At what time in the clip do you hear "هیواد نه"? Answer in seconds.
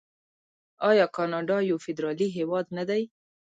2.37-2.83